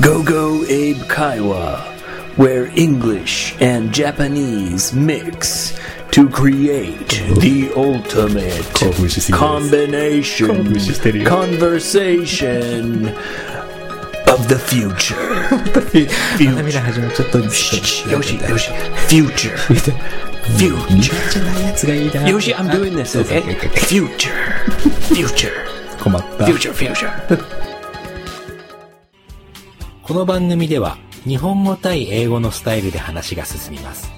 [0.00, 1.78] Go-Go Abe Kaiwa,
[2.36, 5.78] where English and Japanese mix
[6.10, 7.08] to create
[7.40, 8.64] the ultimate
[9.32, 10.48] combination
[11.24, 13.08] conversation
[14.26, 15.14] of the future.
[17.50, 18.08] future.
[19.08, 19.56] Future.
[20.58, 21.14] Future.
[22.26, 23.54] Yoshi, I'm doing this, okay?
[23.68, 24.64] Future.
[25.14, 25.66] Future.
[26.46, 27.64] Future, future.
[30.08, 34.10] この番組では日本語対英語のスタイルで話が進みます。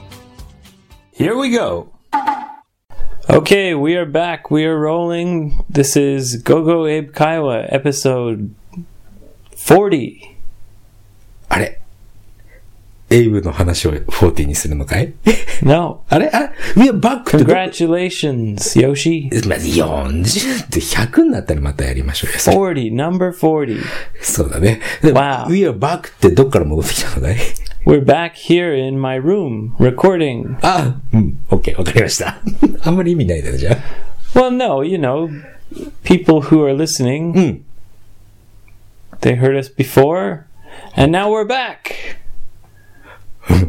[1.13, 1.89] Here we go.
[3.29, 4.55] Okay, we are back.
[4.55, 5.65] We are rolling.
[5.69, 8.55] This is Go Go Abe Kaiwa, episode
[9.57, 10.40] 40.
[13.11, 15.13] エイブの話を40にするのかい
[15.63, 16.05] No.
[16.09, 19.49] あれあ ?We are back Congratulations, Yoshi.
[19.49, 22.39] まず40って100になったらまたやりましょうよ。
[22.39, 23.81] それ 40, number 40.
[24.23, 24.81] そうだね。
[25.03, 25.49] で Wow.
[25.51, 27.37] We are back ってどっから戻ってきたのかい
[27.85, 30.57] We're back here in my room recording.
[30.63, 31.41] あ、うん。
[31.51, 32.41] OK、わかりました。
[32.85, 33.77] あんまり意味ないだろ、じゃあ。
[34.39, 35.29] Well, no, you know,
[36.05, 37.65] people who are listening, うん。
[39.23, 40.47] they heard us before,
[40.95, 42.20] and now we're back.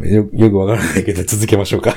[0.04, 1.96] よよくわからないけど続けましょうか。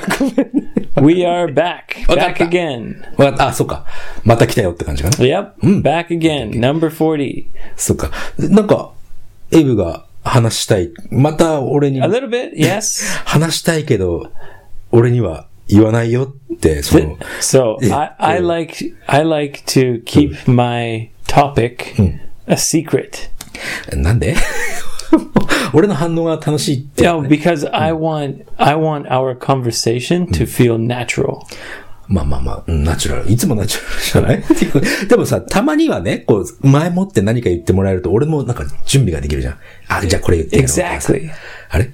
[1.01, 2.05] We are back.
[2.07, 3.01] Back again.
[3.17, 3.47] わかった。
[3.47, 3.85] あ、そっか。
[4.23, 5.15] また来たよって感じかな。
[5.17, 6.51] Yep, back again.
[6.51, 7.45] Number 40.
[7.75, 8.11] そっか。
[8.37, 8.91] なんか、
[9.51, 10.91] エイブが話したい。
[11.11, 13.03] また俺に A little bit, yes.
[13.25, 14.31] 話したいけど、
[14.91, 21.93] 俺には言わないよって、その、So I, I like I like to keep my topic
[22.47, 23.29] a secret.
[23.95, 24.35] なんで
[25.73, 27.03] 俺の反応が楽しいって。
[27.05, 31.39] No, because I want I want our conversation to feel natural.
[32.07, 33.31] まあまあまあ、うんナチュラル。
[33.31, 35.07] いつもナチュラルじゃない？
[35.09, 39.57] でもさ、たまにはね、こう、前もって何か言ってもらえると、俺もなんか準備ができるじゃん。
[39.87, 41.29] あ、じゃあこれ言ってやろうとかさ Exactly.
[41.69, 41.91] あれ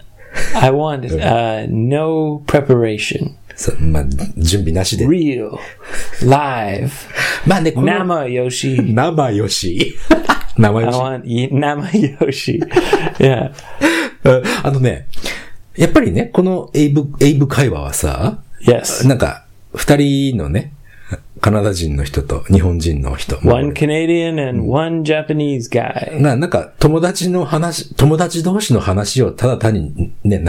[0.56, 3.32] ？I want uh, no preparation.
[3.80, 4.06] まあ、
[4.38, 5.06] 準備なしで。
[5.08, 5.52] Real,
[6.24, 6.90] live,
[7.46, 8.94] まあね、この Nama Yoshi.
[8.94, 9.96] 生よし。
[10.58, 12.60] 名前 I want 名前よし。
[14.64, 15.08] あのね、
[15.76, 19.08] やっぱりね、このエイブ、エイブ会話はさ、Yes.
[19.08, 20.74] なんか、二人のね、
[21.40, 23.38] カナダ人の人と日本人の人。
[23.38, 26.22] One Canadian and one Japanese guy.
[26.22, 30.46] な,なんか、友達の話、友達同士の話をただ単にね、流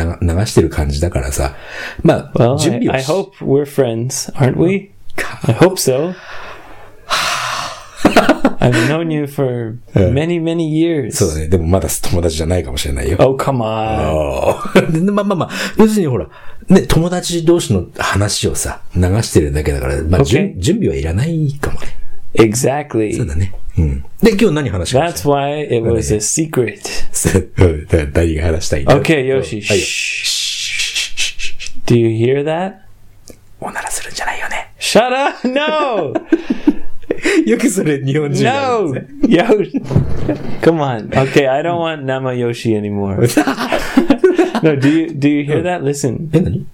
[0.47, 1.55] してる感じだからさ。
[2.03, 6.09] まあ、well, 準備をし I, I hope we're friends, aren't we?I hope so.
[6.09, 7.42] はぁ。
[8.61, 11.13] I've known you for many, many years.
[11.13, 11.49] そうだね。
[11.49, 13.17] でもまだ友達じゃないかもしれないよ。
[13.21, 15.03] Oh, come on.
[15.13, 16.29] まあまあまあ、要するにほら、
[16.69, 21.87] ね、友達同士の話をさ、流してるだけだから、まあ.準準備はいらないかもね。
[22.35, 23.27] そう Exactly.
[23.27, 23.53] だね。
[23.79, 24.05] うん。
[24.23, 26.81] で、今日何話しまし That's why it was a secret.
[27.57, 28.77] たうんだ誰が話した？
[28.79, 29.61] いんだ Okay, Yoshi.
[31.87, 32.75] Do you hear that?
[33.61, 34.71] おならするんじゃないよね。
[34.81, 35.49] Shut up!
[35.49, 36.13] No!
[37.47, 38.95] よくそれ日本人が no!
[39.29, 39.81] Yoshi!
[40.63, 41.09] Come on.
[41.11, 43.27] Okay, I don't want Nama Yoshi anymore.
[44.63, 45.83] No, do you do you hear that?
[45.83, 46.29] Listen.
[46.33, 46.67] え、何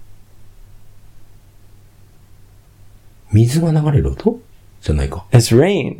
[3.33, 4.41] 水が流れる音
[4.81, 5.25] じゃないか。
[5.33, 5.97] It's rain.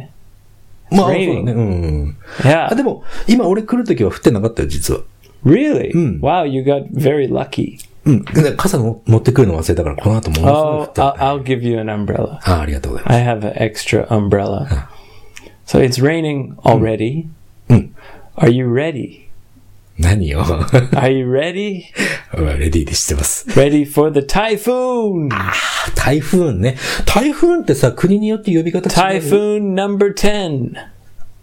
[0.91, 1.53] まあ、そうだ.ね。
[1.53, 2.17] うん。
[2.41, 2.69] Yeah.
[2.73, 5.01] あ、でも、今俺来るときは降ってなかったよ、実は。
[5.45, 5.93] Really?
[5.93, 6.21] Mm.
[6.21, 7.79] Wow, you got very lucky.
[8.09, 8.25] うん。
[8.25, 12.39] で傘の持ってくるの忘れたから、この後ものすごい降 Oh, っ I'll, I'll give you an umbrella.
[12.43, 13.17] ああ、ありがとうございます。
[13.17, 14.89] I have an extra umbrella.
[15.67, 17.27] So it's raining already.
[17.69, 17.91] Mm.
[18.37, 19.29] Are you ready?
[19.99, 20.43] 何よ。
[20.43, 21.83] Are you ready?
[22.33, 23.47] レディーで知ってます。
[23.51, 25.29] Ready for the typhoon?
[25.95, 26.77] 台風ね。
[27.05, 29.21] 台風ってさ、国によって呼び方違う。
[29.21, 30.73] Typhoon number 10.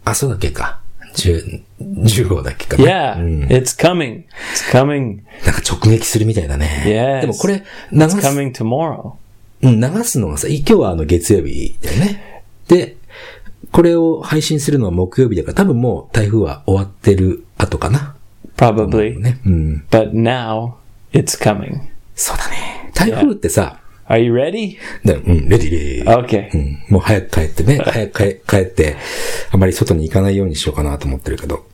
[0.06, 0.80] あ、そうだっけか。
[1.16, 3.44] 10、10号だっけか、Yeah, うん。
[3.46, 4.24] it's coming.
[4.54, 5.20] It's coming.
[5.46, 6.84] なんか直撃するみたいだね。
[6.86, 7.22] Yes.
[7.22, 9.14] でもこれ、流 It's す、coming tomorrow.
[9.62, 12.44] うん、流すのがさ、今日はあの月曜日だよね。
[12.68, 12.98] で、
[13.72, 18.16] これを配信するのは木曜日だから、多分もう台風は終わってる後かな。
[18.58, 19.20] Probably.
[19.20, 19.40] ね。
[19.46, 19.86] うん。
[19.90, 20.74] But now
[21.14, 21.82] it's coming.
[22.16, 22.92] そうだね。
[22.94, 24.78] 台風ってさ、Are you ready?
[25.04, 26.26] でうん、レディレディ。
[26.26, 26.50] Okay.
[26.54, 28.96] うん、もう早く帰ってね、早く帰帰って、
[29.52, 31.66] あまり外に行かないようにしようかなと思ってるけど。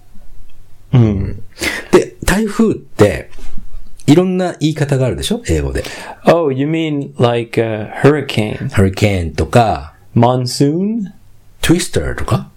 [1.92, 3.30] で、台風って、
[4.08, 5.42] いろんな言い方があるでしょ？
[5.48, 5.84] 英語で。
[6.26, 8.70] Oh, you mean like a hurricane?
[8.70, 11.12] ハリケーンとか、Monsoon?
[11.62, 12.50] トゥイスターとか、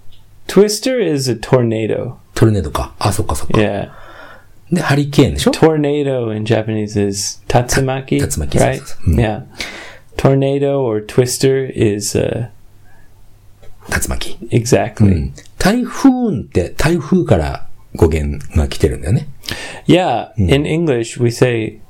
[0.46, 2.14] Twister is a tornado.
[2.34, 2.94] トルネードか。
[2.98, 3.58] あ、そっかそっか。
[3.58, 3.90] Yeah.
[4.72, 8.82] で、ハリケーンでしょ Tornado in Japanese is tatsumaki, Ta- tatsumaki, right?
[9.06, 9.42] Yeah.
[10.16, 12.48] Tornado or twister is uh,
[13.88, 14.38] 竜巻。
[14.50, 15.32] exactly.
[15.58, 17.66] 台風って台風から
[17.96, 19.28] 語源が来てるんだよね。
[19.86, 21.80] Yeah, in English we say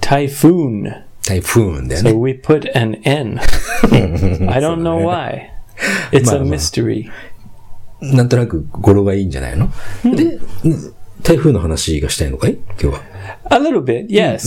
[0.00, 0.84] typhoon.
[1.28, 2.12] だよ So ね。
[2.14, 3.38] we put an N.
[3.38, 5.50] I don't know why.
[6.12, 7.10] It's a mystery.
[8.00, 9.70] なんとなく語呂がいいんじゃないの、
[10.02, 13.02] で、うん台風の話がしたいのかい今日は。
[13.50, 14.40] A little bit, yes.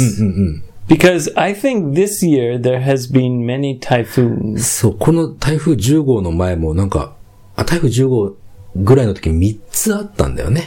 [0.88, 4.60] Because I think this year there has been many typhoons.
[4.60, 7.16] そう、この台風10号の前もなんか、
[7.56, 8.36] あ、台風10号
[8.76, 10.64] ぐらいの時3つあったんだよね。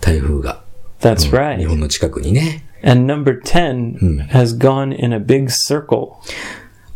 [0.00, 0.62] 台風が。
[1.00, 1.66] That's 日 right.
[1.66, 2.66] 本の近くにね。
[2.82, 6.12] And number 10 has gone in a big circle.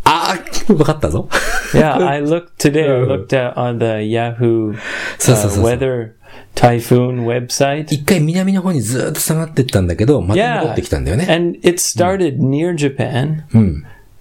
[0.04, 0.36] あ
[0.68, 1.28] あ、わかったぞ。
[1.72, 2.84] Yeah, I looked today.
[2.84, 6.14] I looked at on the Yahoo uh, weather
[6.54, 7.86] typhoon website.
[7.92, 11.26] 一回南の方にずーっと下がってったんだけど、また戻 Yeah, ってきたんだよね。
[11.28, 13.44] and it started near Japan.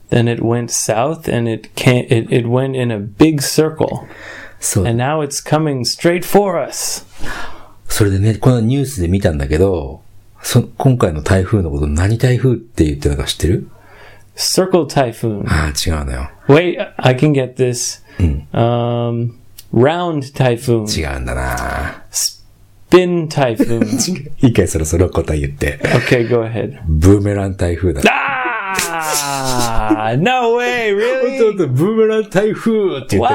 [0.10, 4.06] Then it went south, and it can It, it went in a big circle,
[4.60, 4.88] そう。
[4.88, 7.06] and now it's coming straight for us.
[7.88, 10.02] それでね、このニュースで見たんだけど、
[10.42, 13.68] そ今回の台風のこと何台風って言ってたか知ってる
[14.36, 15.44] Circle typhoon.
[15.48, 16.30] ああ、違うのよ。
[16.48, 18.02] Wait, I can get this.
[18.52, 19.36] Um,
[19.74, 20.86] round typhoon.
[20.88, 24.32] 違うんだな Spin typhoon.
[24.40, 25.80] 一回そろそろ答え言って。
[25.84, 26.78] okay, go ahead.
[26.88, 28.02] ブーメラン台風だ。
[28.76, 31.58] Ah, no way, really?
[31.58, 33.30] とブーメラン台風って言っ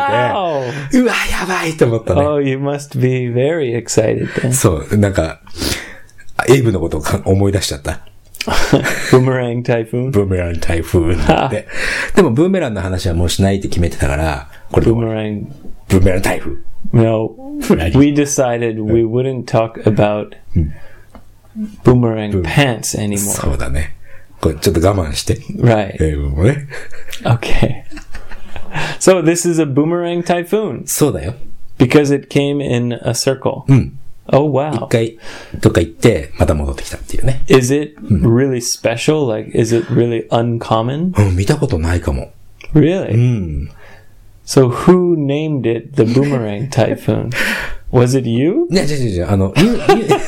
[0.90, 2.22] て.て、うわ、やばいと思ったね。
[2.26, 4.52] Oh, you must be very excited then.
[4.52, 5.40] そう、なんか、
[6.36, 8.00] あエイブのことをか思い出しちゃった。
[9.10, 10.10] Boomerang typhoon?
[10.10, 11.16] ブーメラン台風っ
[11.50, 11.66] て。
[12.14, 15.48] でもブーメランの話はもうしないって決めてたから、これ.ブーメラン
[16.21, 16.57] 台風。
[16.91, 17.35] No,
[17.69, 17.95] Right.
[17.97, 20.35] we decided we wouldn't talk about
[21.83, 23.33] boomerang pants anymore.
[23.33, 23.95] そうだね。
[24.41, 25.35] これちょっと我慢して。
[25.57, 26.03] Right.
[26.03, 26.67] エイブもね。
[27.23, 27.83] Okay.
[28.99, 31.35] So this is a boomerang typhoon そうだよ。
[31.77, 33.65] because it came in a circle.
[34.27, 34.85] Oh wow.
[34.85, 35.17] 一回、
[35.59, 37.43] どっか行って、また戻ってきたっていうね。
[37.47, 39.27] Is it really special?
[39.27, 41.13] Like is it really uncommon?
[41.17, 42.31] うん、見たことないかも。
[42.73, 43.13] Really?
[43.13, 43.69] うん。
[44.48, 47.32] So who named it the boomerang typhoon?
[47.92, 48.66] Was it you?
[48.70, 50.18] い や、違う違う違う、あの、ニュニュ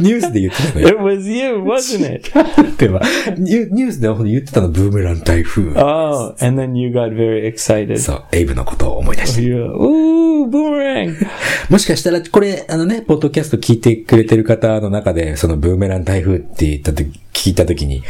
[0.00, 0.88] ニュースで言ってたのよ。
[0.88, 2.32] It was you, wasn't it?
[2.84, 3.00] では
[3.38, 5.70] ニュニュースで言ってたの、ブーメラン台風。
[5.80, 7.96] Oh, and then you got very excited.
[7.98, 9.42] そう、エイブのことを思い出して。
[9.42, 11.14] Ooh, boomerang.
[11.70, 18.02] もしかしたら、これ、あのね、ポッドキャスト聞いてくれてる方の中で、そのブーメラン台風って言ったと聞いたときに、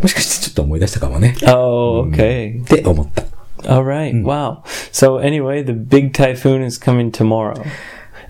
[0.00, 1.34] もしかしてちょっと思い出したかもね。
[1.42, 2.62] Oh, okay.
[2.62, 3.31] って思った。
[3.68, 4.14] All right.
[4.22, 4.62] Wow.
[4.90, 7.64] So anyway, the big typhoon is coming tomorrow.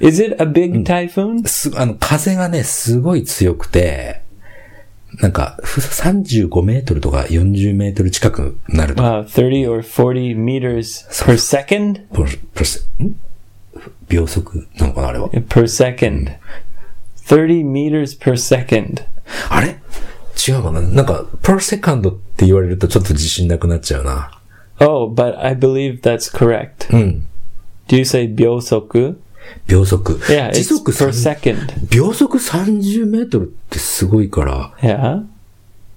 [0.01, 1.47] Is it a big typhoon?
[1.47, 4.23] す、あの、風がね、すごい強くて、
[5.21, 9.03] なんか、ふ35メートルとか40メートル近くなると。
[9.03, 12.07] Wow, 30 or 40 meters per second?
[12.09, 13.17] プロプロセん
[14.09, 15.29] 秒速なのかなあれは。
[15.29, 16.37] Per second.
[17.27, 19.05] 30 meters per second.
[19.51, 19.77] あれ
[20.49, 24.42] 違うかななんか、per second って言われるとちょっと自信なくなっちゃうな。
[24.85, 26.93] Oh, but I believe that's correct.
[26.95, 27.27] うん。
[27.89, 29.17] Do you say byosoku?
[29.67, 30.19] 秒速。
[30.29, 31.89] Yeah, 時速 per 30 second.
[31.91, 35.25] 秒速30メートルってすごいから、Yeah?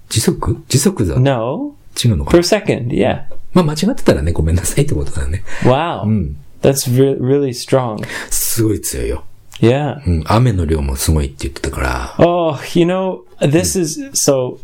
[0.09, 1.19] 時速時速だ。
[1.19, 1.75] No?
[2.03, 3.23] 違うのか Per な second, yeah.
[3.53, 5.43] まあ間違ってたらね、ごめんなさいってことだね。
[5.61, 6.33] Wow.
[6.61, 8.05] That's re- really strong.
[8.29, 9.23] すごい強いよ。
[9.61, 10.01] Yeah.
[10.05, 10.23] うん。
[10.25, 12.15] 雨の量もすごいって言ってたから。
[12.19, 14.57] Oh, you know, this is so.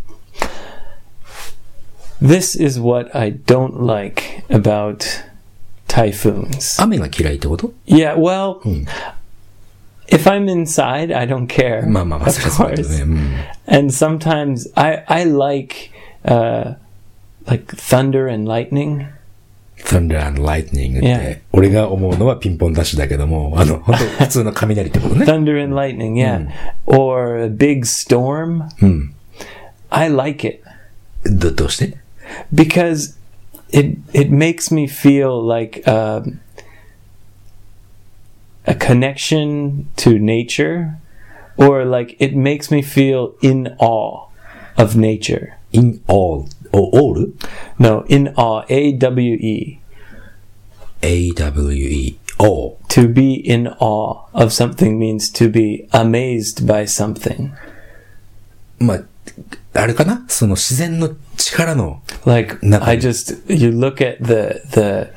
[2.20, 5.04] This is what I don't like about
[5.88, 6.82] typhoons.
[6.82, 8.60] 雨が嫌いってこと Yeah, well,
[10.08, 11.86] if I'm inside, I don't care.
[11.86, 12.98] まあまあまあ、 of それはそうだけど course.
[12.98, 13.02] ね。
[13.02, 13.34] うん。
[13.66, 15.90] And sometimes I I like
[16.24, 16.74] uh,
[17.46, 19.06] like thunder and lightning.
[19.78, 21.18] Thunder and Lightning っ Yeah.
[21.34, 25.26] て、俺が思うのはピンポンダッシュだけども、あの、本当普通の雷ってことね。
[25.26, 26.48] Thunder and lightning, yeah.
[26.86, 28.62] Or a big storm.
[29.90, 30.62] I like it
[31.26, 31.98] ど、どうして
[32.53, 33.15] because
[33.69, 36.39] it it makes me feel like um,
[38.65, 40.97] a connection to nature,
[41.57, 44.27] or like it makes me feel in awe
[44.77, 45.57] of nature.
[45.73, 47.25] in awe, o- all?
[47.79, 48.63] No, in awe.
[48.69, 49.79] A W E.
[51.03, 52.77] A-W-E, all.
[52.89, 57.51] To be in awe of something means to be amazed by something.
[58.79, 59.03] まあ、
[59.74, 62.84] あれかなその自然の力の、 Like Nothing.
[62.84, 65.10] I just you look at the the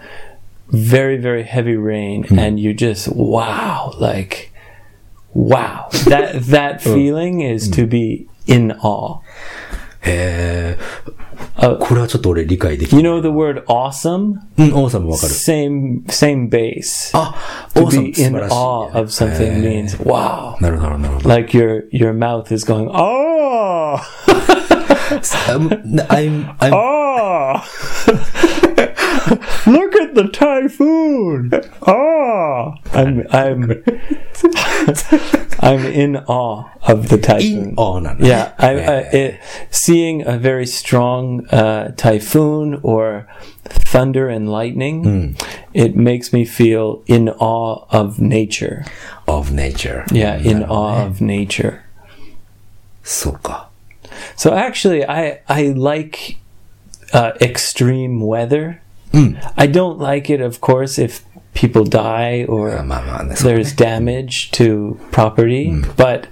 [0.71, 4.51] very very heavy rain and you just wow like
[5.33, 9.19] wow that that feeling is to be in awe.
[10.01, 10.77] え
[11.57, 13.11] uh, これはちょっと俺理解でき you ない。
[13.11, 14.35] know the word awesome?
[14.57, 15.33] うん、王様わかる。
[15.33, 17.11] Same same base.
[17.17, 17.35] あ、
[17.73, 18.55] to 王様 be 素 in 晴らしい。
[18.55, 20.61] awe of something means wow.
[20.61, 21.29] なるほど、なるほど。
[21.29, 23.32] Like your your mouth is going oh
[25.06, 25.20] Oh.
[25.48, 25.70] um,
[26.10, 27.60] I'm, I'm, oh.
[29.66, 31.50] Look at the typhoon!
[31.86, 33.82] Oh, I'm I'm
[35.60, 37.68] I'm in awe of the typhoon.
[37.70, 38.26] In, oh no, no.
[38.26, 43.26] yeah, I, I, it, seeing a very strong uh, typhoon or
[43.64, 45.58] thunder and lightning, mm.
[45.72, 48.84] it makes me feel in awe of nature.
[49.26, 51.06] Of nature, yeah, in no, awe man.
[51.06, 51.83] of nature.
[53.03, 53.69] そうか。
[54.35, 56.37] So actually, I I like
[57.13, 58.81] uh, extreme weather.
[59.57, 61.23] I don't like it, of course, if
[61.53, 66.27] people die or まあまあね、そう there's damage to property, but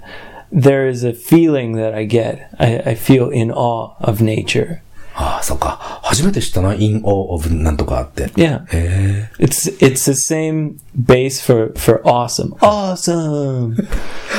[0.52, 2.48] there is a feeling that I get.
[2.58, 4.80] I, I feel in awe of nature.
[5.15, 5.99] ああ、そうか。
[6.03, 8.27] 初めて知ったな、in awe of なんとかあって。
[8.29, 8.65] Yeah.
[8.71, 12.55] へ It's it's the same base for for awesome.
[12.57, 13.75] Awesome.
[13.81, 13.87] え。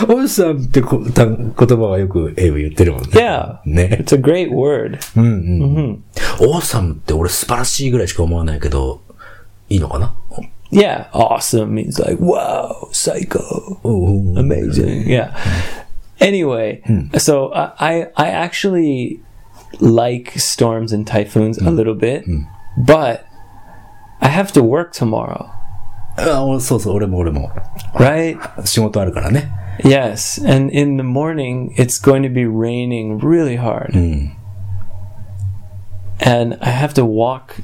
[0.09, 3.09] オーサムってこた言葉はよく英語言ってるもんね。
[3.12, 3.59] Yeah.
[3.64, 3.99] ね。
[4.02, 4.99] It's a great word.
[6.40, 9.02] オーサムって俺素晴らしいぐらいしか思わないけど、
[9.69, 10.14] いいのかな
[10.71, 13.78] Yeah, awesome means like wow, psycho.
[14.37, 15.33] amazing yeah
[16.21, 16.83] anyway
[17.19, 19.21] so I, I actually
[19.79, 22.24] like storms and typhoons a little bit
[22.77, 23.25] but
[24.22, 25.48] i have to work tomorrow
[26.17, 27.50] あおそうそう、俺も俺も。
[27.93, 29.50] right 仕事あるからね。
[29.84, 33.93] yes and in the morning it's going to be raining really hard
[36.19, 37.62] and i have to walk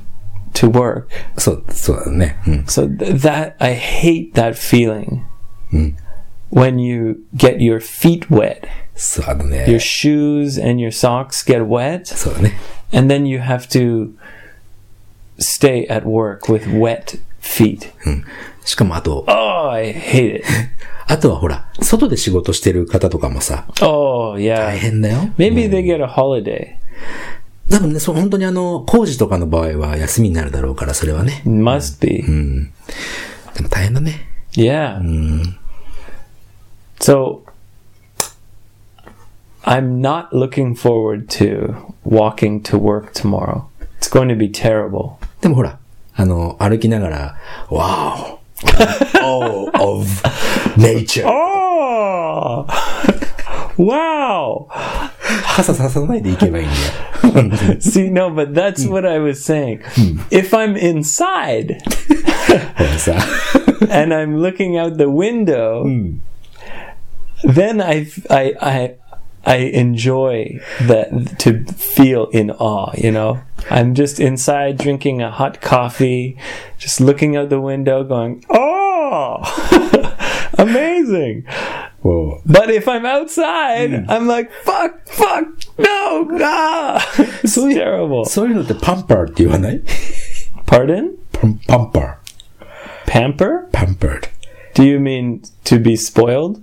[0.54, 2.38] to work そう、そうだね。
[2.48, 2.64] うん。
[2.68, 5.24] so th- that i hate that feeling
[6.52, 8.62] when you get your feet wet
[8.95, 9.77] そう、あのね your。
[9.77, 12.59] shoes and your socks get wet そうだね。
[12.93, 14.13] and then you have to
[15.39, 17.91] stay at work with wet feet
[18.65, 20.45] しかもあと、oh i hate it
[21.07, 25.31] あとはほら、外で仕事してる方とかもさ、oh 大 yeah 変だよ。
[25.39, 26.77] maybe they get a holiday
[27.71, 31.43] 多分ね、そう、本当にあの、工事とかの場合は休みになるだろうから、それはね。
[31.47, 32.23] must be
[33.55, 34.27] でも大変だね。
[34.53, 35.01] yeah
[37.01, 37.43] so
[39.66, 43.68] i'm not looking forward to walking to work tomorrow
[43.98, 45.78] it's going to be terrible でもほら、
[46.16, 47.38] あの、歩きながら、
[47.70, 48.40] wow!
[49.24, 50.08] oh, of
[50.76, 51.24] nature!
[51.28, 52.66] oh
[53.78, 54.68] wow
[55.56, 57.80] 傘ささないでいけばいいんだよ。
[57.80, 59.82] See, no, but that's what I was saying.
[60.32, 61.78] If I'm inside
[62.78, 63.14] ほらさ、
[63.90, 65.86] and I'm looking out the window,
[67.44, 68.96] then I, I, I,
[69.45, 73.41] I enjoy that to feel in awe, you know.
[73.71, 76.37] I'm just inside drinking a hot coffee,
[76.79, 79.41] just looking out the window going, "Oh,
[80.59, 81.45] amazing."
[82.03, 82.41] Whoa.
[82.47, 84.07] But if I'm outside, mm.
[84.09, 85.45] I'm like, fuck, fuck,
[85.77, 87.15] no, ah!
[87.43, 88.25] it's so terrible.
[88.25, 88.75] to
[90.65, 91.19] Pardon?
[91.41, 92.17] パンパー。
[93.07, 93.69] Pamper?
[93.73, 94.29] Pampered.
[94.75, 96.61] Do you mean to be spoiled?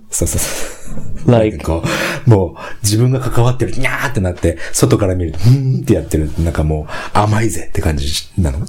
[1.26, 1.82] Like, こ
[2.26, 8.06] う、もう自分が関わってる、にゃーってなって、外から見ると、うーんってやってる、なんかもう甘いぜって感じ
[8.38, 8.60] なの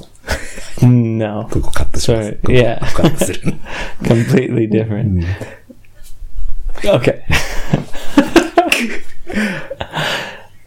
[0.81, 2.29] ？No, ここカットします。
[2.29, 2.35] Sorry.
[2.35, 2.79] ここ Yeah.
[2.93, 3.41] カットする。
[4.03, 5.25] completely different.
[6.83, 7.21] Okay.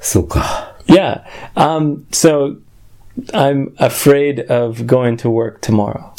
[0.00, 0.76] そうか。
[0.86, 1.22] Yeah.
[1.54, 2.56] Um, so
[3.32, 6.12] I'm afraid of going to work tomorrow.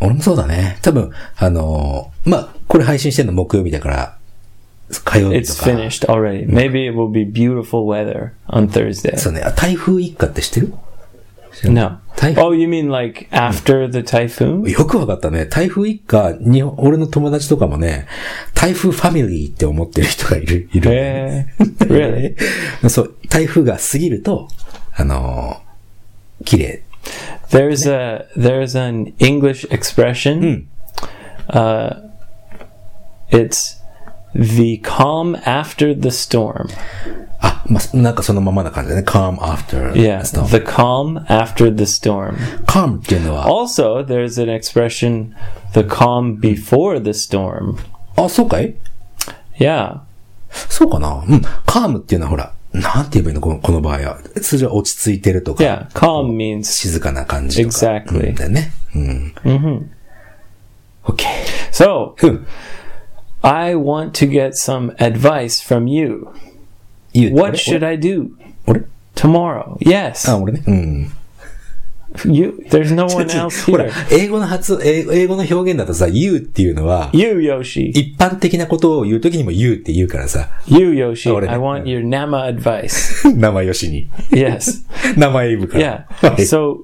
[0.00, 0.78] 俺もそうだね。
[0.82, 4.15] 多分、あのーまあ、これ配信してるの木曜日だから、
[5.04, 6.46] 火曜日 It's finished already.
[6.46, 9.16] Maybe it will be beautiful weather on Thursday.
[9.16, 9.42] そうね。
[9.42, 10.74] あ台風一過って知ってる
[11.64, 12.00] No.
[12.16, 14.68] 台風 Oh, you mean like after the typhoon?
[14.68, 15.46] よくわかったね。
[15.46, 18.06] 台風一過、日本、俺の友達とかもね、
[18.54, 20.90] 台風ファミリーって思ってる人がいる、いる。
[20.90, 21.46] Eh,
[22.82, 22.88] really?
[22.90, 24.48] そう、台風が過ぎると、
[24.94, 25.66] あのー
[26.44, 26.82] 綺麗。
[27.50, 30.66] There's a there's an English expression.
[31.48, 32.10] Uh,
[33.30, 33.75] it's
[34.38, 36.68] the calm after the storm.
[37.40, 39.02] あ、まあ、なんかそのままな感じだね。
[39.02, 40.46] calm after Yeah, storm.
[40.46, 42.36] the calm after the storm.
[42.66, 45.30] calm っていうのは、Also, there's an expression,
[45.74, 47.76] the calm before the storm.
[48.16, 48.74] あ、そうかい
[49.58, 50.00] Yeah,
[50.50, 51.40] そうかなうん。
[51.66, 54.18] calm っていうのはほら、なんて言えばいいのこのこの場合は。
[54.42, 55.88] 通常落ち着いてるとか、yeah.
[55.90, 57.76] Calm means 静かな感じとか。
[57.76, 58.28] Exactly.
[58.30, 58.72] うんだよね。
[58.94, 59.34] うん。
[61.04, 61.24] OK。
[61.72, 62.14] so.
[63.45, 63.49] うん。
[63.49, 66.27] I want to get some advice from you.
[67.13, 68.29] You- What should I do?
[68.67, 68.83] 俺
[69.15, 69.77] tomorrow.
[69.79, 70.29] Yes.
[70.31, 70.63] あ、俺ね。
[70.67, 71.11] うん。
[72.25, 72.61] You.
[72.69, 73.91] There's no one else ほら here.、
[74.23, 77.87] 英語の発、英語英語の表現だとさ、you っていうのは、 You, Yoshi.
[77.89, 81.33] 一般的なことを言うときにも you って言うからさ、 You, Yoshi.
[81.33, 81.49] Already.
[81.49, 83.33] I want your Nama advice.
[83.33, 84.09] 生よしに。
[84.31, 84.83] yes.
[85.17, 86.05] 生エイブから。
[86.19, 86.27] Yeah.
[86.33, 86.79] はい So,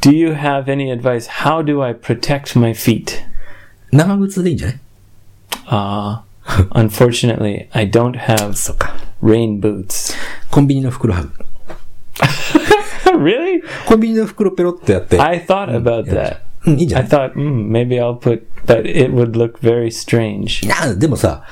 [0.00, 1.28] do you have any advice?
[1.28, 3.18] How do I protect my feet?
[3.90, 4.78] 長靴でいいんじゃない
[5.66, 6.20] Uh,
[6.72, 8.94] unfortunately, I don't have そっか。
[9.22, 10.14] rain boots.
[10.50, 11.30] コ ンビニの袋はぐ。
[13.18, 13.62] really?
[13.86, 15.20] コンビニの袋ペロッとやって。
[15.20, 16.38] I thought about that.
[16.66, 20.64] うん、いいんじゃ I ない thought, hmm, maybe I'll put, but it would look very strange.
[20.64, 21.42] いや、でもさ、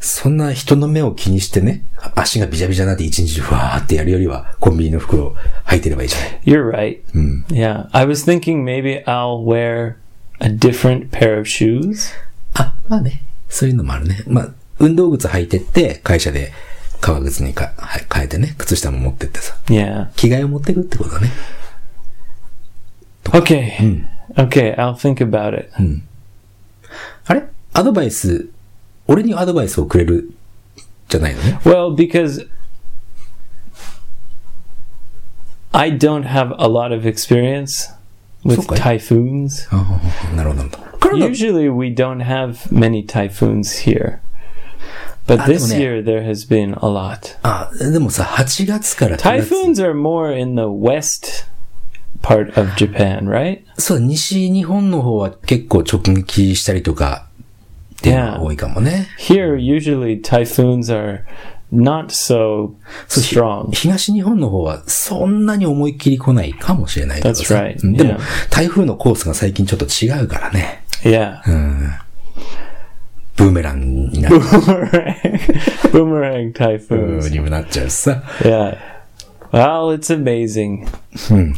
[0.00, 1.84] そんな人の目を気にしてね、
[2.14, 5.34] 足がビジャビジャになって一日中ふわーってやるよりは、コンビニの袋
[5.66, 6.40] 履いてればいいじゃない。
[6.44, 7.02] You're right.
[7.48, 7.88] Yeah.
[7.92, 9.96] I was thinking maybe I'll wear
[10.40, 12.12] a different pair of shoes.
[12.54, 13.22] あ、まあね。
[13.49, 14.23] そういうのもあるね。
[14.27, 16.53] まあ、運動靴履いてって、会社で
[17.01, 20.09] 革靴にかはい変えてね、靴下も持ってってさ、Yeah.
[20.15, 21.31] 着替えを持ってくってことだね。
[23.25, 24.05] Okay.
[24.35, 24.75] Okay.
[24.75, 25.69] I'll think about it.
[27.25, 27.43] あれ？
[27.73, 28.49] アドバイス、
[29.07, 30.31] 俺にアドバイスをくれる、
[31.07, 32.47] じゃないのね？Well, because
[35.71, 37.93] I don't have a lot of experience
[38.43, 39.67] with typhoons.
[40.35, 40.63] なるほど、
[41.13, 44.19] Usually, we don't have many typhoons here.
[45.27, 47.37] But Ah, this year, there has been a lot.
[47.43, 51.45] あ、でもさ、8月から9月 Typhoons are more in the west
[52.21, 53.61] part of Japan, right?
[53.77, 57.27] そう、西日本の方は結構直撃したりとか、
[57.97, 59.07] っていうのが多いかもね。
[59.19, 61.21] Here, usually, typhoons are
[61.71, 62.73] not so
[63.07, 63.71] strong.
[63.71, 67.77] 東日本の方はそんなに思いっきり来ないかもしれないけど That's さ right.
[67.83, 70.78] うんでも Yeah.、台風のコースが最近ちょっと違うからね。
[71.02, 71.38] Yeah.
[73.36, 74.38] ブーメランになっちゃ
[75.90, 77.30] Boomerang う typhoons.
[77.30, 78.22] にもなっちゃうしさ。
[78.40, 78.76] Yeah.
[79.52, 80.86] Well, it's amazing.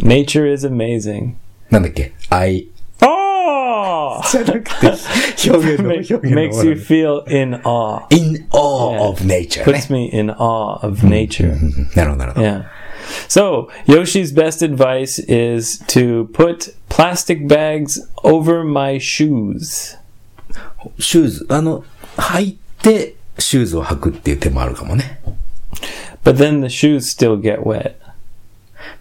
[0.03, 1.35] Nature is amazing.
[1.71, 2.69] なんだっけ ?I,
[3.03, 4.23] Oh!
[4.31, 4.87] じゃなくて、
[5.51, 8.07] 表現の、 Make- 表現の makes you feel in awe.
[8.11, 9.01] in awe Yeah.
[9.03, 11.53] of nature ね Puts。me in awe of nature.
[11.53, 12.47] うんなるほど、なるほど。
[12.47, 12.65] Yeah.
[13.29, 19.97] So, Yoshi's best advice is to put plastic bags over my shoes.
[20.99, 21.85] シューズ、あの、
[22.17, 25.19] 履いて、シューズを履くっていう手もあるかもね。
[26.25, 27.95] But then the shoes still get wet.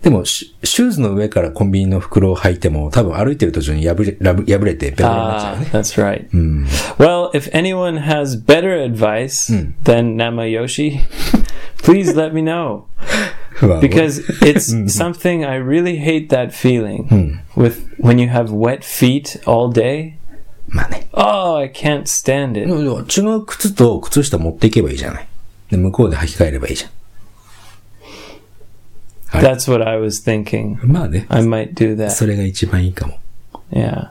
[0.02, 5.70] でも、シュシューズの上からコンビニの袋を履いても、多分歩いてる途中に破れ、ラブ破れてベロベロになっちゃう Ah, よね。
[5.72, 6.28] that's right.
[6.98, 9.48] Well, if anyone has better advice
[9.84, 11.00] than Namayoshi,
[11.84, 12.86] please let me know.
[13.62, 19.42] まあ Because it's something I really hate that feeling with when you have wet feet
[19.46, 20.14] all day.
[20.68, 21.08] まあね。
[21.14, 22.68] Oh, I can't stand で it.
[22.68, 25.28] も違う靴と靴下持っていけばいいじゃない。
[25.70, 26.90] で、向こうで履き替えればいいじゃ
[29.32, 30.86] That's what I was thinking.
[30.86, 30.92] ん。
[30.92, 31.26] まあね。
[31.30, 32.10] I might do that.
[32.12, 33.20] それが一番いいかも。
[33.72, 34.10] Yeah.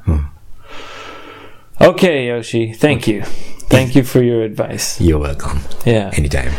[1.81, 2.73] Okay, Yoshi.
[2.73, 3.23] Thank you.
[3.69, 5.01] Thank you for your advice.
[5.01, 5.61] You're welcome.
[5.85, 6.11] Yeah.
[6.15, 6.53] Anytime.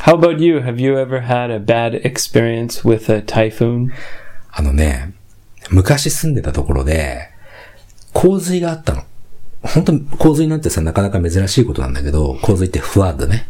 [0.00, 0.60] How about you?
[0.60, 3.90] Have you ever had a bad experience with a typhoon?
[4.50, 5.12] あのね、
[5.70, 7.28] 昔住んでたところで、
[8.12, 9.02] 洪水があったの。
[9.62, 13.46] 本当に洪水なんてさ、なかなか珍しいことなんだけど、洪水ってフラッドね。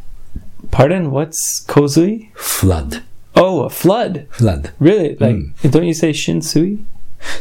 [0.71, 1.11] Pardon?
[1.11, 2.31] What's kozui?
[2.33, 2.99] フラッド。
[3.41, 4.27] Oh, a flood.
[4.29, 4.71] フラッド。
[4.81, 5.17] Really?
[5.19, 6.79] Like, don't you say shinsui?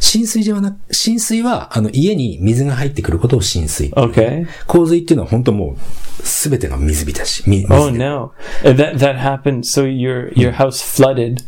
[0.01, 3.91] 浸水ではなく、浸水は、あの、家に水が入ってくることを浸水。
[3.91, 4.47] Okay.
[4.67, 7.45] 洪水っていうのは本当もう、すべての水浸し。
[7.47, 8.33] み Oh 水で no.
[8.63, 9.61] Uh, That that happened.
[9.65, 11.45] So your your house flooded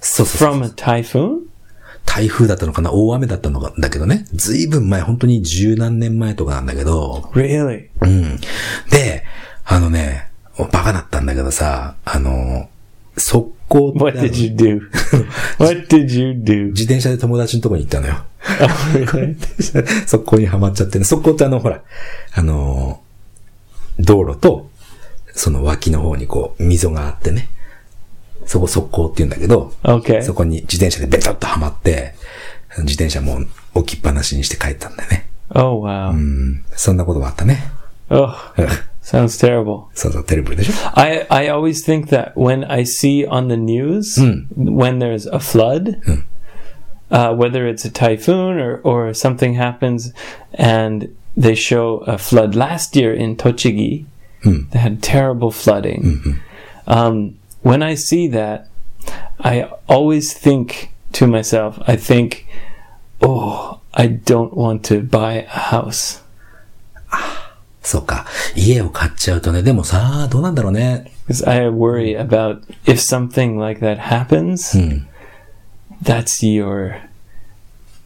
[0.00, 1.38] そうそうそう from a typhoon?
[2.06, 2.90] 台風だったのかな？
[2.92, 4.24] 大雨だったのか、だけどね。
[4.32, 7.88] ずいぶん前、本当に十何年前とかなんだけど、Really?
[8.00, 8.40] うん。
[8.90, 9.24] で、
[9.64, 12.68] あのね、バカだったんだけどさ、あの、
[13.20, 14.80] 速攻って What did you do?
[15.58, 16.68] what did you do?
[16.68, 18.24] 自転車で友達のとこに行ったのよ。
[18.60, 20.06] Oh?
[20.06, 21.04] 速攻にはまっちゃってね。
[21.04, 21.82] 速攻ってあの、ほら、
[22.32, 23.00] あの、
[23.98, 24.70] 道路と、
[25.34, 27.48] その脇の方にこう、溝があってね。
[28.46, 30.22] そこ速攻って言うんだけど、Okay.
[30.22, 32.14] そこに自転車でベタッとはまって、
[32.78, 35.28] 自転車もう置きっぱなしにして帰ったんだよね。
[35.54, 36.12] Oh wow.
[36.12, 36.64] うん。
[36.72, 37.70] そんなことがあったね。
[38.08, 38.34] Oh,
[39.10, 39.90] Sounds terrible.
[39.94, 40.54] Sounds terrible,
[40.94, 44.42] I, I always think that when I see on the news, hmm.
[44.54, 46.20] when there's a flood, hmm.
[47.10, 50.12] uh, whether it's a typhoon or, or something happens,
[50.54, 54.06] and they show a flood last year in Tochigi,
[54.44, 54.68] hmm.
[54.70, 56.02] they had terrible flooding.
[56.02, 56.32] Mm-hmm.
[56.86, 58.68] Um, when I see that,
[59.40, 62.46] I always think to myself, I think,
[63.20, 66.19] oh, I don't want to buy a house.
[67.82, 68.26] そうか。
[68.56, 71.10] 家を買っちゃうとね、でもさ、どうなんだろうね。
[71.28, 75.06] because I worry about if something like that happens, うん。
[76.02, 76.94] that's your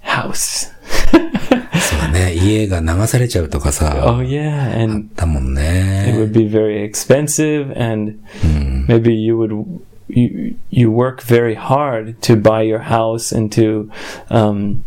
[0.02, 0.70] house.
[1.10, 2.34] そうだね。
[2.34, 3.94] 家が流されちゃうとかさ。
[4.06, 6.14] Oh yeah, and だもん it ね。
[6.16, 8.86] would be very expensive, and うん。
[8.88, 9.64] maybe you would
[10.08, 13.88] you you work very hard to buy your house and to
[14.28, 14.82] um,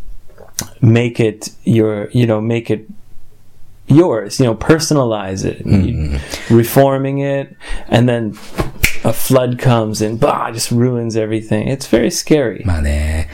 [0.82, 2.86] make it your you know make it
[3.89, 6.19] yours you know personalize it you-
[6.51, 7.57] reforming it
[7.89, 8.33] and then
[9.05, 13.29] a flood comes and bah just ruins everything it's very scary まあね、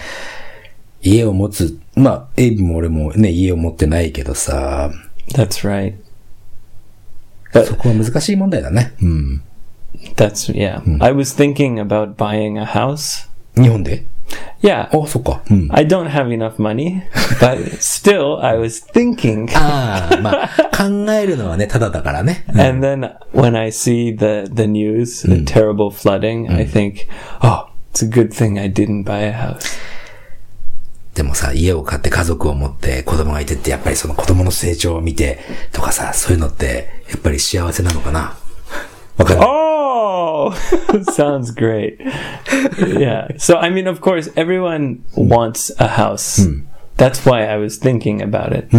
[1.03, 4.91] 家を持つ、まあ、エイブも俺もね、家を持ってないけどさ、
[5.33, 5.95] that's right
[7.65, 8.95] そこは難しい問題だね。
[9.03, 9.43] うん。
[10.17, 13.29] that's yeah i was thinking about buying a house
[13.61, 14.05] 日本で
[14.62, 15.42] yeah あ、そっか。
[15.50, 15.68] うん。
[15.72, 17.02] i don't have enough money
[17.40, 22.46] but still i was thinking ああ、まあ、考えるのはね、ただだからね。
[22.50, 27.08] And then when I see the the news, the terrible flooding, I think,
[27.42, 29.60] oh, it's a good thing I didn't buy a house.
[31.14, 35.40] でもさ、家を買って家族を持って子供がいてって、やっぱりその子供の成長を見て
[35.72, 38.36] とかさ、そういうのって、やっぱり幸せなのかな
[39.18, 39.73] わかる Oh,
[41.14, 42.00] sounds great.
[43.00, 43.28] yeah.
[43.38, 46.40] So I mean, of course, everyone wants a house.
[46.98, 48.70] That's why I was thinking about it.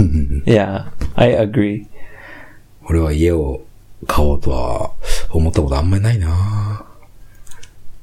[0.46, 1.86] Yeah, I agree.
[2.86, 3.62] 俺は家を
[4.06, 4.92] 買おうとは
[5.30, 6.84] 思ったことあんまりないな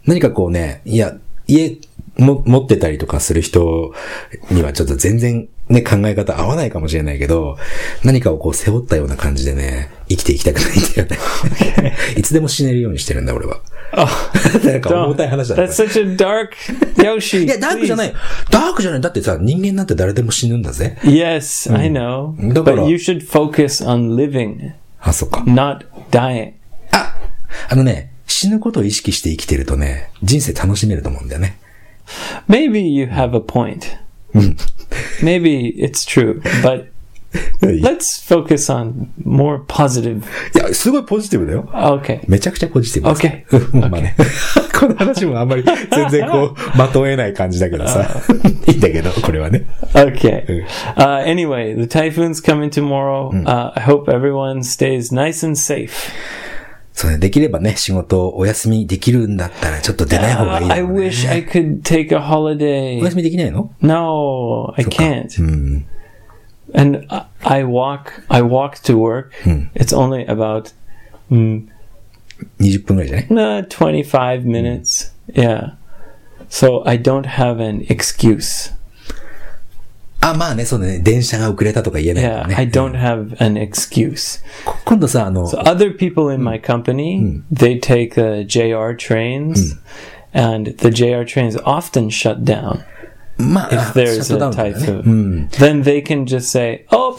[0.06, 1.16] 何かこうね、いや、
[1.48, 1.78] 家
[2.18, 3.94] も持ってたりとかする人
[4.50, 7.58] にはちょっと全然ね、考え方合わないかもしれないけど、
[8.04, 11.98] 何かをこう背負ったような感じでね、生きていきたくないんだよね。
[12.18, 13.62] いつでも死ねるようにしてるんだ、俺は。
[14.64, 15.64] なんか重たい話だな。
[15.64, 16.50] That's such a dark
[16.96, 17.44] Yoshi.
[17.46, 18.14] いや、ダークじゃない。
[18.50, 19.02] ダークじゃない。
[19.02, 20.98] だってさ、人間なんて誰でも死ぬんだぜ。
[21.04, 22.36] Yes, I know.
[22.36, 25.42] But you should focus on living, あ、そっか。
[25.42, 26.54] not dying.
[26.92, 27.16] あ
[27.70, 31.58] あのね、死ぬことを意識して生きてるとね、人生楽しめると思うんだよね。
[32.50, 33.84] Maybe you have a point.
[35.23, 36.89] Maybe it's true, but
[37.63, 40.25] い let's focus on more positive.
[40.55, 41.69] や、すごいポジティブだよ。
[41.73, 42.21] Okay.
[42.29, 43.57] めちゃくちゃポジティブです。
[43.57, 43.75] Okay.
[43.75, 44.15] うん まあね。
[44.79, 48.09] この話もあんまり全然こう、まとえない感じだけどさ。
[48.69, 49.67] いいんだけど、これはね。
[49.93, 50.45] Okay.
[50.97, 53.31] Uh, anyway, the typhoon's coming tomorrow.
[53.47, 56.11] Uh, I hope everyone stays nice and safe.
[56.94, 63.04] そうね、できればね、仕事をお休みできるんだったらちょっと出ない方がいい Uh, だ I wish I could take a お holiday.
[63.04, 65.42] 休みできないの No, I can't.
[65.42, 65.86] うん。
[66.74, 68.24] And I- walk.
[68.30, 69.32] I walk to work.
[69.74, 70.74] It's only about
[71.32, 71.66] mm,
[72.60, 75.12] 20分くらいじゃない nah, 25 minutes.
[75.34, 75.74] Yeah.
[76.50, 78.74] So I don't have an excuse.
[80.21, 82.55] あ、まあね、そうね、電車が遅れたとか言えないから Yeah, ね。
[82.57, 84.43] I don't have an excuse.
[84.65, 89.77] こ今度さ、あの、 So other people in my company, they take the JR trains,
[90.33, 92.81] and the JR trains often shut down
[93.39, 95.49] まあ、 if シャ there's ットダウ a ンだよね typhoon.
[95.51, 97.17] Then they can just say, "Oh,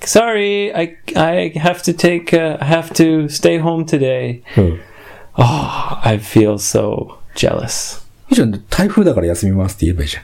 [0.00, 4.80] sorry, I I have to take uh, I have to stay home today." うん。
[5.36, 8.00] Oh, I feel so jealous.
[8.30, 10.22] いいじゃん、台風だから休みますって言えばいいじゃん。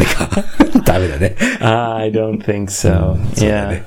[0.00, 0.28] メか。
[0.84, 1.36] ダメだね。
[1.60, 3.16] Ah, I don't think so.
[3.34, 3.70] そうだ Yeah.
[3.70, 3.84] ね。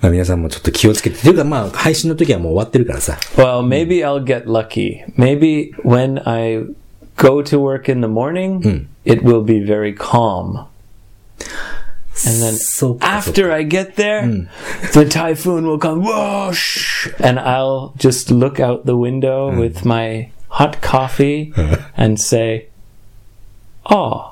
[0.00, 1.20] まあ皆さんもちょっと気をつけて。
[1.22, 3.18] というかまあ、配信の時はもう終わってるからさ。
[3.36, 5.04] Well, maybe I'll get lucky.
[5.16, 6.64] Maybe when I
[7.16, 10.66] go to work in the morning, it will be very calm.
[12.26, 13.06] And then そうか。
[13.06, 14.48] after I get there,
[14.92, 20.80] the typhoon will come, whoosh, and I'll just look out the window with my hot
[20.80, 21.52] coffee
[21.96, 22.68] and say,
[23.84, 24.31] "Oh,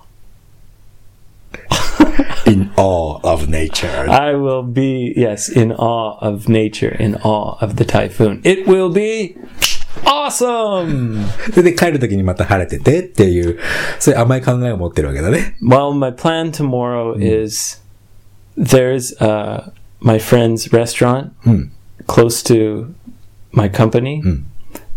[2.46, 4.08] in awe of nature.
[4.08, 8.40] I will be yes in awe of nature, in awe of the typhoon.
[8.44, 9.36] It will be
[10.04, 13.58] awesome." それで帰る時にまた晴れててっていう、
[13.98, 15.56] そういう甘い考えを持ってるわけだね。
[15.62, 17.80] Well, my plan tomorrow is
[18.56, 21.32] there's uh, my friend's restaurant
[22.06, 22.94] close to
[23.52, 24.22] my company.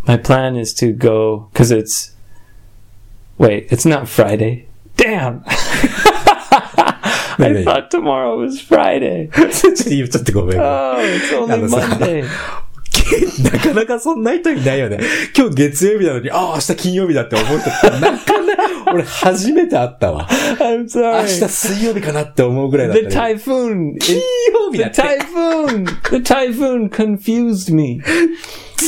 [0.05, 2.15] My plan is to go because it's
[3.37, 4.67] wait, it's not Friday.
[4.97, 5.43] Damn.
[7.38, 9.30] I thought tomorrow was Friday.
[9.50, 10.60] ちょっと言っちゃってごめん。
[10.60, 12.24] Oh, it's only Monday.
[13.42, 14.98] なかなかそんな人いないよね。
[15.36, 20.28] 今日月曜日なのに、ああ、明日金曜日だって思う人ってなかなか、俺初めて会ったわ。
[20.28, 21.26] I'm 明 sorry.
[21.26, 23.22] 日水曜日かなって思うぐらいだった The ね。
[23.34, 23.98] typhoon.
[23.98, 25.02] 金曜日だ the って。
[25.02, 25.84] typhoon.
[26.10, 28.00] The typhoon confused me.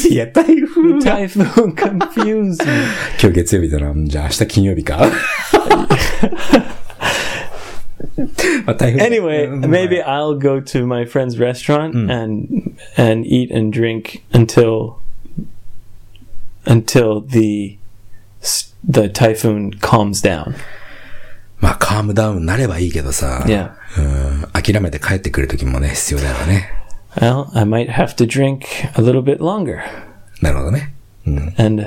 [0.08, 1.18] いや、台風 The が。
[1.18, 2.72] typhoon confused me.
[3.20, 3.92] 今日月曜日だな。
[4.06, 5.06] じゃあ明日金曜日か。
[8.65, 12.47] まあ台風 Anyway, うん maybe I'll go to my friend's restaurant and
[12.97, 14.95] and eat and drink until
[16.65, 17.77] until the
[18.41, 20.55] s- the typhoon calms down.
[21.59, 23.43] まあ、カームダウンになればいいけどさ。
[23.45, 23.71] Yeah.
[23.97, 24.47] うん。
[24.51, 26.69] 諦めて帰ってくる時もね、必要だよね。
[27.17, 29.79] Well, I might have to drink a little bit longer
[30.41, 30.93] なるほどね。
[31.27, 31.53] うん。
[31.59, 31.85] and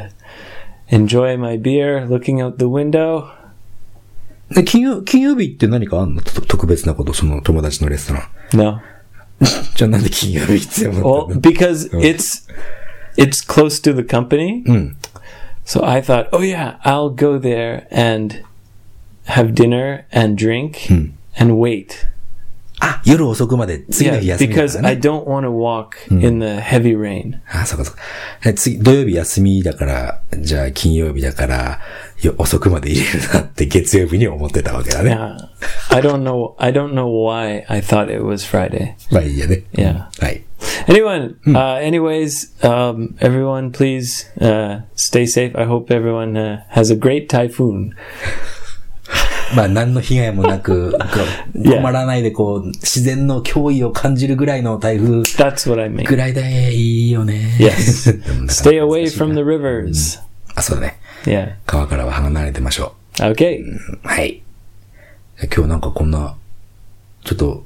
[0.90, 3.26] enjoy my beer looking out the window.
[4.50, 8.56] で、金曜、金曜日って何かあんのと特別なこと、その友達のレストラン。
[8.56, 8.80] No.
[9.74, 12.48] じゃあなんで金曜日必要な Well, の because it's
[13.16, 14.62] it's close to the company.
[14.66, 14.96] うん。
[15.64, 18.44] So I thought, oh yeah, I'll go there and
[19.26, 20.90] have dinner and drink
[21.36, 22.06] and wait.
[22.79, 24.89] あ、夜遅くまで次の日休みだから、ね。
[24.89, 27.97] Yeah, because I don't want to walk in the heavy rain.、うん、あ、そこそこ。
[28.55, 31.79] 次、土曜日休みだから、じゃあ金曜日だから、
[32.37, 35.11] 遅くまで入れるなって月曜日に思ってたわけだね。
[35.11, 35.37] Yeah.
[35.91, 38.93] I don't know, I don't know why I thought it was Friday.
[39.11, 39.63] まあいいやね。
[39.73, 40.07] Yeah.
[40.19, 40.43] はい。
[40.87, 45.57] Anyone,、うん uh, anyways,、um, everyone please、uh, stay safe.
[45.57, 47.91] I hope everyone、uh, has a great typhoon.
[49.55, 50.97] まあ何の被害もなく、 こ
[51.55, 51.77] う Yeah.
[51.77, 56.05] 困らないでこう、自然の脅威を感じるぐらいの台風 That's what I mean.
[56.07, 57.57] ぐらいでいいよね。
[57.59, 58.19] Yes.
[58.47, 60.19] Stay away from the rivers.
[60.55, 60.97] あ、そうだね。
[61.25, 61.53] Yeah.
[61.65, 63.59] 川からは離れてましょ Okay.
[63.63, 63.99] う。
[64.03, 64.41] はい。
[65.55, 66.35] 今日なんかこんな、
[67.25, 67.65] ちょっと、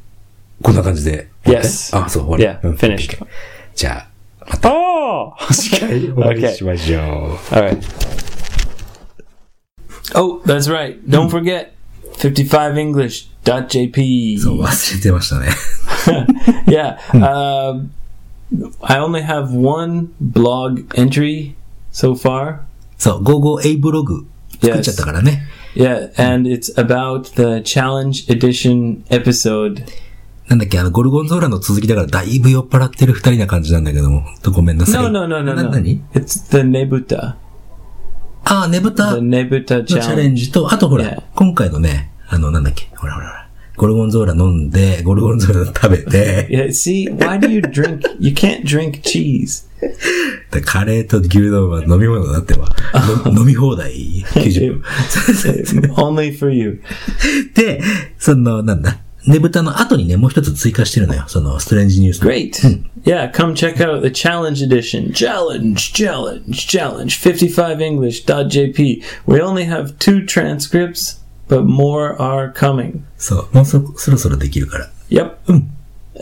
[0.62, 1.28] こんな感じで。
[1.46, 1.96] Yes.
[1.98, 2.60] あ、そう、終わ Yeah.
[2.64, 2.70] り。
[2.70, 3.18] うん Finished.
[3.76, 4.08] じゃ
[4.40, 5.34] あ、また Oh.
[5.54, 6.54] 次回お会い Okay.
[6.56, 7.56] しましょう。
[7.56, 7.78] All right.
[10.15, 10.99] Oh, that's right.
[11.07, 11.73] Don't forget
[12.19, 14.39] 55english.jp.
[14.39, 15.49] そう、忘れてましたね。
[16.67, 16.97] yeah.
[17.13, 17.87] Uh,
[18.81, 21.55] I only have one blog entry
[21.93, 22.61] so far.
[22.99, 24.27] そう、55A ブログ
[24.61, 25.47] 作っちゃったからね。
[25.75, 29.85] Yeah, and it's about the challenge edition episode.
[30.49, 35.03] なんだっけ、あの、ゴルゴンゾーラの続きだからだいぶ酔っ払ってる二人な感じなんだけども、ほんとごめんなさい。
[35.03, 35.71] No, no, no, no, な、 no.
[35.71, 37.35] 何 It's the Nebuta.
[38.46, 41.24] あ、ねぶた The の Nebuta チャレン.ジと、あとほら、Yeah.
[41.36, 48.02] 今回のね、あの、なんだっけ、ほらほらほら、ゴルゴンゾーラ飲んで、ゴルゴンゾーラ食べて、 Yeah, see, why do you drink?
[48.20, 49.66] You can't drink cheese.
[50.52, 52.74] でカレーと牛丼は飲み物だってば、
[53.26, 55.94] の 飲み放題？90分。
[55.96, 56.82] Only for you.
[57.56, 57.82] で、
[58.18, 61.25] その、なんだ、ねぶたの後にね、もう一つ追加してるのよ。
[61.27, 62.31] その、ストレンジニュースの。
[62.31, 62.53] Great.
[63.05, 65.13] Yeah, come check out the challenge edition.
[65.13, 67.21] Challenge, challenge, challenge.
[67.21, 69.03] 55english.jp.
[69.27, 73.03] We only have two transcripts, but more are coming.
[73.19, 74.91] そう、もうそ、そろそろできるから。
[75.11, 75.37] Yep.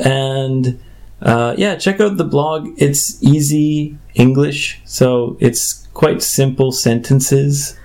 [0.05, 0.79] And
[1.21, 2.69] uh, yeah, check out the blog.
[2.79, 7.77] It's easy English, so it's quite simple sentences.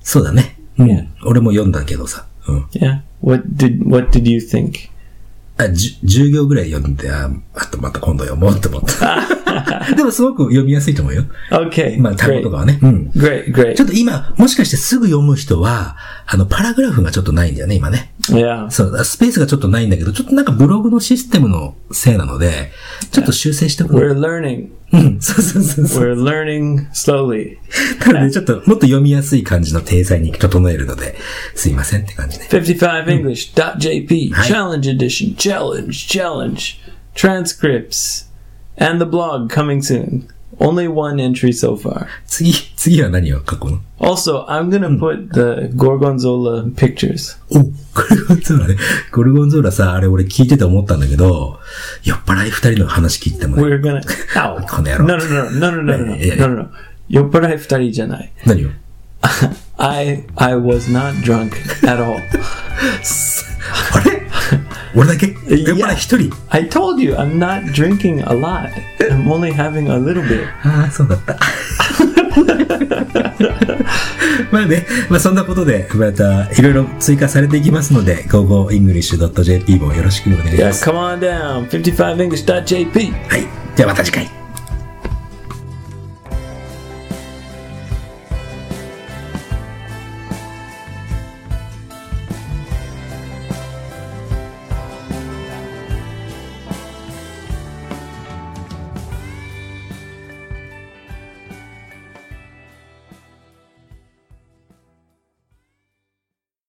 [0.00, 0.56] そうだね。
[0.78, 0.88] うん。
[0.88, 1.06] Yeah.
[1.24, 2.26] 俺も読んだけどさ。
[2.48, 2.62] うん。
[2.72, 3.00] Yeah.
[3.21, 4.91] What did What did you think?
[5.57, 9.27] あ、じゅ10行ぐらい読んで、あ、あとまた今度読もうって思った。
[9.95, 11.25] でもすごく読みやすいと思うよ。
[11.51, 11.99] Okay.
[11.99, 12.79] まあ、単語.とかはね。
[12.81, 13.11] うん。
[13.15, 13.53] Great.
[13.53, 13.75] Great.
[13.75, 18.13] ちょっと今、もしかしてすぐ読む人は、あの、パラグラフがちょっとないんだよね、今ね。
[18.29, 18.69] Yeah.
[18.69, 22.71] そう、スペースがちょっとないんだけど、ちょっとなんかブログのシステムのせいなので、
[23.11, 23.95] ちょっと修正しておく。
[23.95, 24.69] We're learning.
[24.92, 26.14] うん、そうそうそうそう。
[26.14, 27.58] We're learning slowly.
[28.06, 31.16] なので、ちょっともっと読みやすい感じの体裁に整えるので、
[31.54, 32.44] すいませんって感じで。
[32.46, 34.32] 55english.jp.
[34.32, 34.48] Hi.
[34.48, 35.34] Challenge edition.
[35.36, 35.88] Challenge.
[35.88, 36.78] Challenge.
[37.14, 38.26] Transcripts.
[38.78, 40.28] And the blog coming soon.
[40.60, 42.06] Only one entry so far.
[42.26, 47.36] 次、次は何を書くの Also, I'm gonna put the Gorgonzola pictures.
[47.50, 47.70] お、ゴ
[48.10, 48.76] ルゴンゾーラね。
[49.12, 51.58] ゴルゴンゾーラさ、あれ俺聞いてて思ったんだけど、
[52.04, 54.00] 酔っ払い二人の話聞いててもね、 We're gonna.
[54.34, 54.66] Ow.
[54.68, 56.68] この野郎 No, no, no, no, no, no, no, no, Yeah, yeah, no, no, no.
[57.08, 58.32] 酔っ払い二人じゃない。
[58.46, 58.70] 何を
[59.78, 61.52] I I was not drunk
[61.86, 62.16] at all.
[63.92, 64.19] あれ
[64.95, 68.69] 俺だけ酔っ払い一人 I told you I'm not drinking a lot.
[68.99, 70.45] I'm only having a little bit.
[70.63, 71.37] ああ、そうだった。
[74.51, 80.89] まあね、まあそんなことで、またいろいろ追加されていきますので、GoGoEnglish.jp もよろしくお願いし Yeah, ます。
[80.89, 81.69] come on down.
[81.69, 83.11] 55english.jp.
[83.29, 83.47] はい。
[83.75, 84.40] ではまた次回。